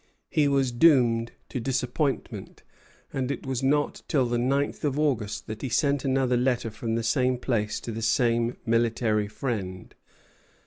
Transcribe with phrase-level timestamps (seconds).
[0.31, 2.63] He was doomed to disappointment;
[3.13, 6.95] and it was not till the ninth of August that he sent another letter from
[6.95, 9.93] the same place to the same military friend.